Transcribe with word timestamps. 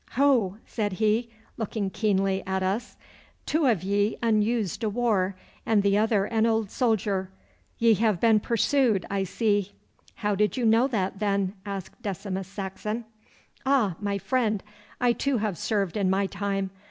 'Ho!' 0.13 0.57
said 0.65 0.93
he, 0.93 1.29
looking 1.57 1.91
keenly 1.91 2.41
at 2.47 2.63
us. 2.63 2.97
'Two 3.45 3.67
of 3.67 3.83
ye 3.83 4.17
unused 4.23 4.81
to 4.81 4.89
war, 4.89 5.35
and 5.63 5.83
the 5.83 5.95
other 5.95 6.25
an 6.25 6.47
old 6.47 6.71
soldier. 6.71 7.29
Ye 7.77 7.93
have 7.93 8.19
been 8.19 8.39
pursued, 8.39 9.05
I 9.11 9.23
see!' 9.25 9.73
'How 10.15 10.33
did 10.33 10.57
you 10.57 10.65
know 10.65 10.87
that, 10.87 11.19
then?' 11.19 11.53
asked 11.67 12.01
Decimus 12.01 12.47
Saxon. 12.47 13.05
'Ah, 13.63 13.95
my 14.01 14.17
friend, 14.17 14.63
I 14.99 15.13
too 15.13 15.37
have 15.37 15.55
served 15.59 15.95
in 15.95 16.09
my 16.09 16.25
time. 16.25 16.71